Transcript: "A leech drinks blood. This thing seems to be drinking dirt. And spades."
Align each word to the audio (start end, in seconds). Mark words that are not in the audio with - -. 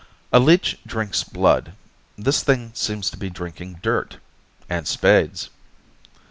"A 0.33 0.39
leech 0.39 0.79
drinks 0.83 1.23
blood. 1.23 1.73
This 2.17 2.41
thing 2.41 2.71
seems 2.73 3.07
to 3.11 3.17
be 3.17 3.29
drinking 3.29 3.81
dirt. 3.83 4.17
And 4.67 4.87
spades." 4.87 5.51